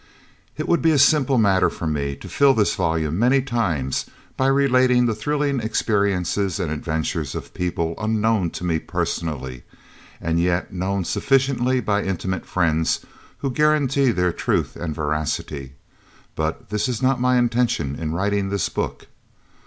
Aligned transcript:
It 0.57 0.67
would 0.67 0.81
be 0.81 0.89
a 0.89 0.97
simple 0.97 1.37
matter 1.37 1.69
for 1.69 1.85
me 1.85 2.15
to 2.15 2.27
fill 2.27 2.55
this 2.55 2.73
volume 2.73 3.19
many 3.19 3.39
times 3.39 4.07
by 4.35 4.47
relating 4.47 5.05
the 5.05 5.13
thrilling 5.13 5.59
experiences 5.59 6.59
and 6.59 6.71
adventures 6.71 7.35
of 7.35 7.53
people 7.53 7.93
unknown 7.99 8.49
to 8.57 8.63
me 8.63 8.79
personally 8.79 9.61
and 10.19 10.39
yet 10.39 10.73
known 10.73 11.05
sufficiently 11.05 11.81
by 11.81 12.01
intimate 12.03 12.47
friends 12.47 13.01
who 13.45 13.51
guarantee 13.51 14.09
their 14.09 14.33
truth 14.33 14.75
and 14.75 14.95
veracity, 14.95 15.73
but 16.35 16.69
this 16.71 16.89
is 16.89 17.03
not 17.03 17.21
my 17.21 17.37
intention 17.37 17.95
in 17.95 18.11
writing 18.11 18.49
this 18.49 18.69
book. 18.69 19.05